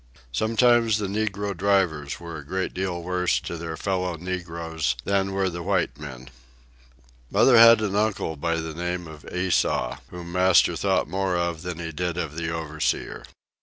Sometimes 0.31 0.97
the 0.97 1.05
negro 1.05 1.55
drivers 1.55 2.19
were 2.19 2.37
a 2.39 2.43
great 2.43 2.73
deal 2.73 3.03
worse 3.03 3.39
to 3.41 3.55
their 3.55 3.77
fellow 3.77 4.15
negroes 4.15 4.95
than 5.03 5.31
were 5.31 5.47
the 5.47 5.61
white 5.61 5.99
men. 5.99 6.31
Mother 7.29 7.55
had 7.55 7.81
an 7.81 7.95
uncle 7.95 8.35
by 8.35 8.55
the 8.55 8.73
name 8.73 9.07
of 9.07 9.25
Esau, 9.31 9.99
whom 10.07 10.31
master 10.31 10.75
thought 10.75 11.07
more 11.07 11.35
of 11.37 11.61
than 11.61 11.77
he 11.77 11.91
did 11.91 12.17
of 12.17 12.35
the 12.35 12.49
overseer. 12.51 13.25